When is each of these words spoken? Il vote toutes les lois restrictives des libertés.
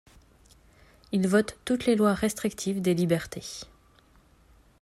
Il 1.11 1.27
vote 1.27 1.59
toutes 1.63 1.85
les 1.85 1.95
lois 1.95 2.15
restrictives 2.15 2.81
des 2.81 2.95
libertés. 2.95 3.61